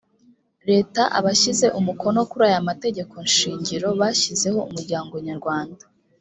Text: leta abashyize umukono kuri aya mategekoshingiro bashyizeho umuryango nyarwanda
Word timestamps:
leta 0.69 1.01
abashyize 1.17 1.67
umukono 1.79 2.19
kuri 2.29 2.43
aya 2.49 2.67
mategekoshingiro 2.69 3.87
bashyizeho 3.99 4.59
umuryango 4.69 5.13
nyarwanda 5.29 5.83